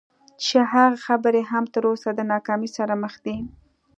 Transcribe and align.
چې 0.45 0.57
هغه 0.71 0.97
خبرې 1.05 1.41
هم 1.51 1.63
تر 1.73 1.83
اوسه 1.91 2.09
د 2.13 2.19
ناکامۍ 2.33 2.69
سره 2.77 2.93
مخامخ 3.03 3.13
دي. 3.25 3.37